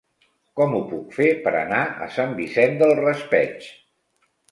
Com 0.59 0.71
ho 0.77 0.79
puc 0.93 1.11
fer 1.17 1.27
per 1.43 1.53
anar 1.59 1.81
a 2.05 2.07
Sant 2.15 2.33
Vicent 2.39 2.79
del 2.81 2.95
Raspeig? 3.01 3.69